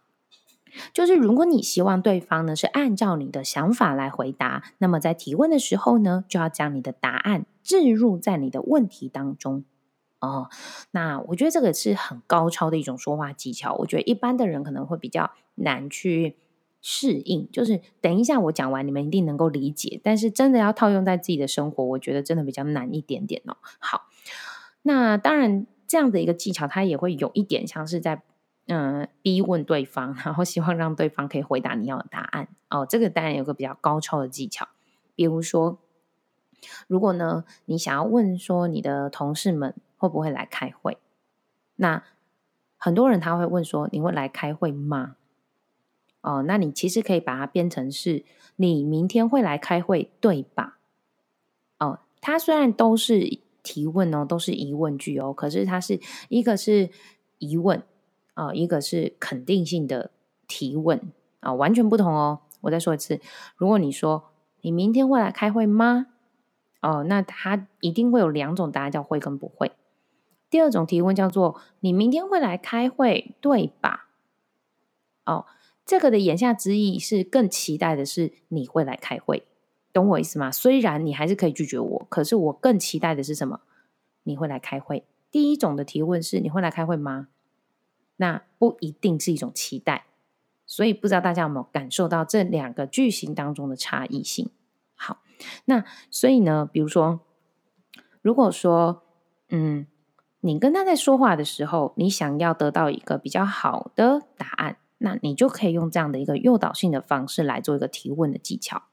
[0.93, 9.63] 就是如果你希望对方呢是按照你的想法来回答，那么在提问的时候呢，就要将你的答案置入在你的问题当中。
[10.19, 10.49] 哦，
[10.91, 13.75] 那我觉得这个是很高超的一种说话技巧。
[13.75, 16.35] 我觉得一般的人可能会比较难去
[16.81, 17.47] 适应。
[17.51, 23.57] 就是等一下我讲完，你们一定能够理解，但是真的要套用在自己的生活，我觉得真的比较难一点点哦。
[23.79, 24.07] 好，
[24.81, 28.23] 那当然这样的一个技巧，它也会有一点像是在。
[28.69, 32.85] 嗯，逼问对方，然后希望让对方可以回答你要的答案哦。
[32.85, 34.67] 这个当然有个比较高超的技巧，
[35.15, 35.79] 比如说，
[36.87, 40.97] 如果呢你想要问说你的同事们会不会来开会，
[41.77, 42.03] 那
[42.75, 45.15] 很多人他会问说你会来开会吗？
[46.19, 48.25] 哦，那你其实可以把它变成是
[48.57, 50.77] 你明天会来开会对吧？
[51.79, 56.89] 哦，它虽然都是提问哦，都是疑问句哦，可是它是一个是
[57.37, 57.81] 疑问。
[58.37, 60.11] 啊，一个是肯定性的
[60.47, 62.41] 提问啊，完全不同哦。
[62.61, 63.19] 我再说一次，
[63.55, 64.29] 如果你说
[64.61, 66.05] 你明天会来开会吗？
[66.83, 69.71] 哦，那他一定会有两种答案，叫会跟不会。
[70.51, 74.09] 第二种提问叫做你明天会来开会，对吧？
[75.25, 75.47] 哦，
[75.83, 79.47] 这个的言下之意是更期待的是你会来开会，
[79.91, 80.51] 懂我意思吗？
[80.51, 83.61] 虽然你还是可以拒绝我，可是我更期待的是什么？
[84.21, 85.03] 你会来开会。
[85.31, 87.29] 第一种的提问是你会来开会吗？
[88.17, 90.05] 那不一定是一种期待，
[90.65, 94.49] 所以不知道大家有没有感受到这两个句型当中的差异性？
[94.95, 95.21] 好，
[95.65, 97.21] 那所以呢，比如说，
[98.21, 99.03] 如果说，
[99.49, 99.87] 嗯，
[100.41, 108.83] 你跟他在说话的时候，你想要得到一个比较好的答案，那你就可以用这样的一个诱导性的方式来做一个提问的技巧。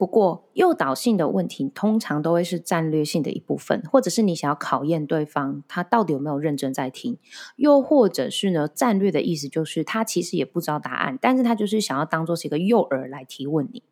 [0.00, 7.18] 不过，诱导性的问题通常都会是战略性的一部分，或者是你想要考验对方他到底有没有认真在听，
[7.56, 13.82] 又或者是呢，战略的意思就是他其实也不知道答案，但是他就是想要当做是一个诱饵来提问你。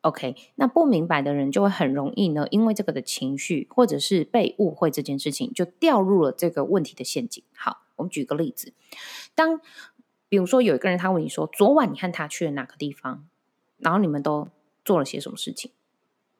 [0.00, 7.44] OK，那不明白的人就会很容易呢，因为这个的情绪或者是被误会这件事情，就掉入了这个问题的陷阱。
[7.54, 8.72] 好，我们举个例子，
[9.34, 9.60] 当
[10.30, 13.26] 比如说有一个人他问你说，昨晚你和他去了哪个地方，
[13.76, 14.48] 然后你们都。
[14.86, 15.72] 做了些什么事情？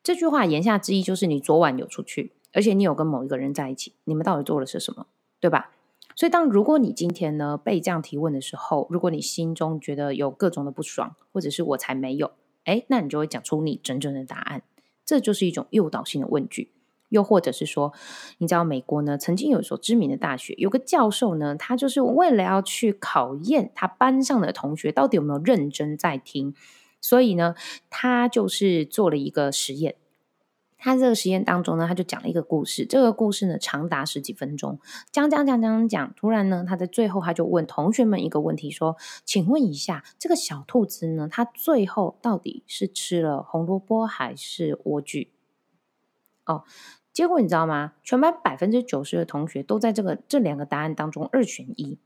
[0.02, 5.08] 这句话言下之意就是你昨晚有出去，而且你有跟某一个人在一起，你们到底做了些什么，
[5.40, 5.72] 对吧？
[6.14, 12.30] 所以，当如果你今天呢被这样提问的时候，如果你心中觉得有各种的不爽，或者是我才没有，
[12.64, 14.62] 诶，那你就会讲出你真正的答案。
[15.04, 16.70] 这就是一种诱导性的问句。
[17.08, 17.92] 又或者是说，
[18.38, 26.54] 你知道美国呢曾经有一所知名的大学，有个教授呢，他就是为了要去考验他班上的同学到底有没有认真在听。
[27.06, 27.54] 所以呢，
[27.88, 29.94] 他就是做了一个实验。
[30.76, 32.84] 他这个实验当中呢，他就讲了一个故事。
[32.84, 34.80] 这个故事呢，长达十几分钟，
[35.12, 36.12] 讲讲讲讲讲。
[36.16, 45.28] 突然呢，他在最后他就问同学们一个问题，说：“请问一下，这个小兔子呢，它最后到底是吃了红萝卜还是莴苣？”
[46.44, 46.64] 哦，
[47.12, 47.92] 结果你知道吗？
[48.02, 51.98] 全班百分之九十的同学都在这个这两个答案当中二选一。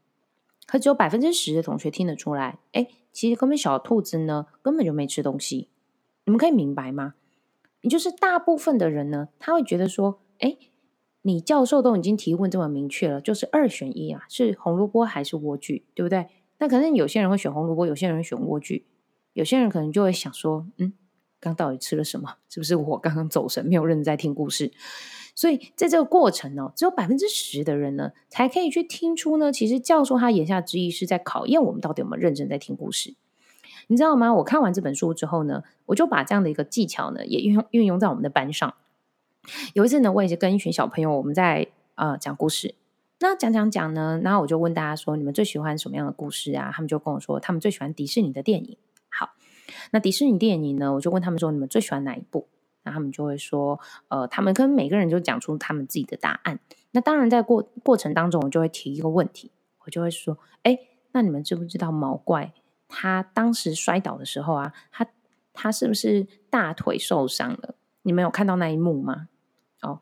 [0.71, 5.69] 可只有百分之十的同学听得出来，哎，其实根本小兔子呢根本就没吃东西。
[6.25, 7.15] 你们可以明白吗？
[7.81, 10.57] 你就是大部分的人呢，他会觉得说，哎，
[11.23, 16.29] 你教授都已经提问这么明确了，就是二选一啊，是红萝卜还是莴苣，对不对？
[16.59, 18.85] 那可能有些人会选红萝卜，有些人选莴苣，
[19.33, 20.93] 有些人可能就会想说，嗯，
[21.41, 22.37] 刚到底吃了什么？
[22.49, 24.71] 是不是我刚刚走神，没有认真在听故事？
[25.41, 33.15] 所以在这个过程呢，只有百分之十的人呢，才可以去听出呢，其实教授他言下之意是在考验我们到底有没有认真在听故事，
[33.87, 34.35] 你知道吗？
[34.35, 38.75] 我看完这本书之后呢，我就把这样的一个技巧呢，也运用运用在我们的班上。
[39.73, 42.75] 有一次呢，我也是跟一群小朋友，我们在啊、呃、讲故事，
[43.21, 46.71] 那讲讲讲呢，然后我就问大家说，你们最喜欢什么样的故事啊？
[46.71, 48.77] 他们就跟我说，他们最喜欢迪士尼的电影。
[49.09, 49.31] 好，
[49.93, 52.47] 那迪士尼电影呢，我就问他们说，你们最喜欢哪一部？
[52.83, 53.79] 那他们就会说，
[54.09, 56.59] 呃，他们跟每个人就讲出他们自己的答案。
[56.93, 59.51] 那当然，在过过程当中，我就会提一个问题，
[59.85, 60.79] 我就会说，哎，
[61.13, 62.53] 那你们知不知道毛怪
[62.89, 65.07] 他当时摔倒的时候啊，他
[65.53, 67.75] 他是不是大腿受伤了？
[68.03, 69.29] 你们有看到那一幕吗？
[69.83, 70.01] 哦，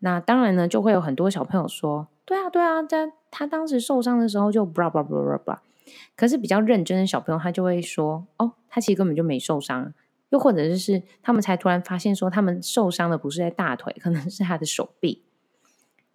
[0.00, 5.58] 那当然呢，就会有很多小朋友说，对啊，对啊，在他当时受伤的时候就 blah blah blah blah blah。
[6.16, 9.94] 可是比较认真的小朋友，他就会说，哦，他其实根本就没受伤。
[10.30, 15.22] 又或者就是他们才突然发现说，他们受伤的不是在大腿，可能是他的手臂。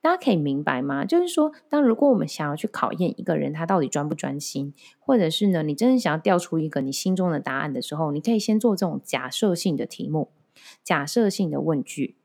[0.01, 1.03] 大家可以明白吗？
[1.03, 10.29] 就是说，当如果我们想要去考验一个人他到底专不专心，或者是呢，你真的想要调出一个你心中的答案的时候，你可以先做这种假设性的题目、
[10.83, 12.15] 假设性的问句。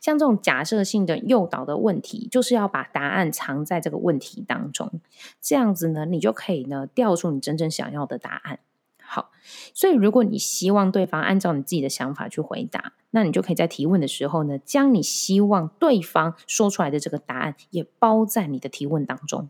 [0.00, 5.02] 像这种假设性的诱导的问题，就是要把答案藏在这个问题当中，
[5.38, 8.60] 这样子呢，你就可以呢调出你真正想要的答案。
[9.06, 9.30] 好，
[9.72, 19.48] 所以如果你希望对方按照你自己的想法去回答，那你就可以在提问的时候呢，将你希望对方说出来的这个答案也包在你的提问当中。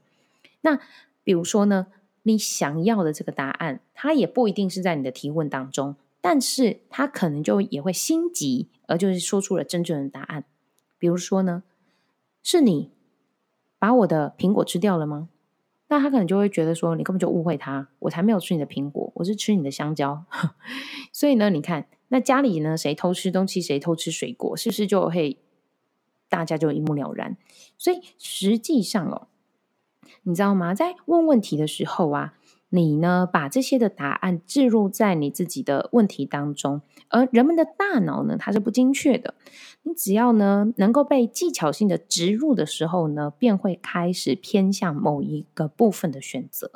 [0.60, 0.78] 那
[1.24, 1.86] 比如说呢，
[2.24, 10.44] 你想要的这个答案，它也不一定是在你的提问当中，但是他可能就也会心急，而就是说出了真正的答案。
[10.98, 11.62] 比如说呢，
[12.42, 12.90] 是你
[13.78, 15.28] 把我的苹果吃掉了吗？
[15.88, 20.24] 那他可能就会觉得说，你根本就误会他，我才没有吃你的苹果，我是吃你的香蕉。
[21.12, 25.38] 所以呢，你看，那家里呢，谁偷吃东西，谁偷吃水果，是不是就会
[26.28, 27.36] 大家就一目了然？
[27.78, 29.28] 所以实际上哦，
[30.24, 30.74] 你知道吗？
[30.74, 32.34] 在问问题的时候啊。
[32.76, 39.34] 你呢，把这些的答案置入在你自己的问题当中，而人们的大脑呢，它是不精确的。
[39.82, 46.70] 你只要呢，能够被技巧性的植入的时候呢，便会开始偏向某一个部分的选择。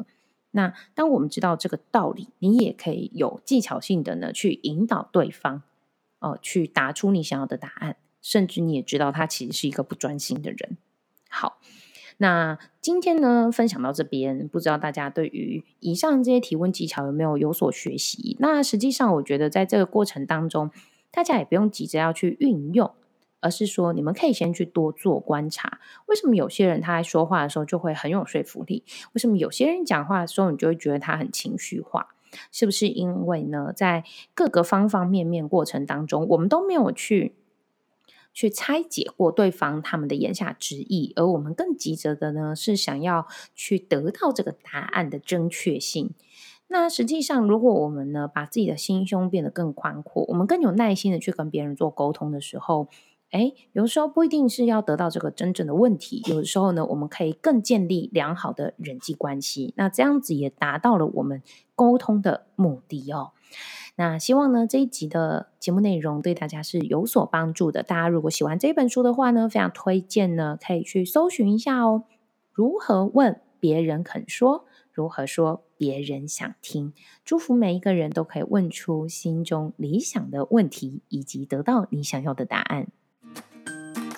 [0.52, 5.62] 那当我们知道这个道理，你也可以有技巧性的呢，去引导对方，
[6.18, 10.78] 哦、呃，去答出你想要的答案，甚至你也知道他其实是一个不专心的人。
[11.28, 11.58] 好。
[12.22, 18.36] 那今天呢，分享到这边，不知道大家对于以上这些提问技巧有没有有所学习？
[18.40, 20.70] 那实际上，我觉得在这个过程当中，
[21.10, 22.90] 大家也不用急着要去运用，
[23.40, 25.80] 而是说你们可以先去多做观察。
[26.08, 28.84] 为什么有些人他在说话的时候就会很有说服力？
[29.14, 32.08] 为什么有些人讲话的时候你就会觉得他很情绪化？
[32.52, 34.04] 是不是因为呢，在
[34.34, 37.34] 各个方方面面过程当中，我们都没有去。
[38.32, 46.10] 去拆解过对方他们的言下之意，而我们更急着的呢，是想要去得到这个答案的正确性。
[46.68, 52.86] 那实际上，如果我们呢，把自己的心胸变得更宽阔，我们更有耐心的去跟别人做沟通的时候，
[53.32, 59.74] 诶，有时候不一定是要得到这个真正的问题，有的时候呢，我们可以更建立良好的人际关系。
[59.76, 61.42] 那这样子也达到了我们
[61.74, 63.32] 沟通的目的哦。
[64.00, 67.82] 那希望呢，这一集的节目内容对大家是有所帮助的。
[67.82, 72.04] 大家如果喜欢这本书的话呢，非常推荐呢，可以去搜寻一下哦。
[72.50, 74.64] 如何问别人肯说？
[74.90, 76.94] 如何说别人想听？
[77.26, 82.86] 祝福每一个人都可以问出心中理想的问题，以及得到你想要的答案。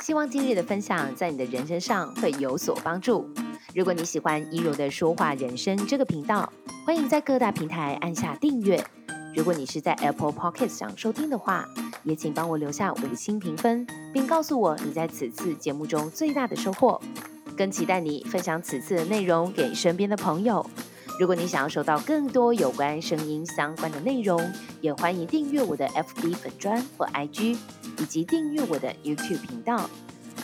[0.01, 3.29] 希望今日的分享在你的人生上会有所帮助。
[3.75, 6.53] 如果你喜欢一柔的说话人生这个频道，
[6.87, 8.81] 欢迎在各大平台按下订阅。
[9.35, 11.69] 如果你是在 Apple Podcast 上收听的话，
[12.05, 17.01] 也请帮我留下五星评分，并告诉我你在此次节目中最大的收获。
[17.57, 20.65] 更期待你分享此次的内容给身边的朋友。
[21.21, 24.41] 如果你想要收到更多有关声音相关的内容，
[24.81, 27.57] 也欢迎订阅我的 FB 粉专或 IG，
[27.99, 29.89] 以及订阅我的 YouTube 频道。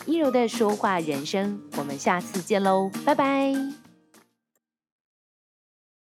[0.05, 3.88] 一柔的说话人生，我们下次见喽，拜拜。